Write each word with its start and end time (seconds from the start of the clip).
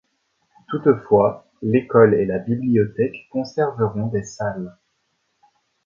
Toutefois, 0.69 1.45
l'école 1.61 2.15
et 2.15 2.25
la 2.25 2.39
bibliothèque 2.39 3.27
conserveront 3.29 4.07
des 4.07 4.23
salles. 4.23 4.75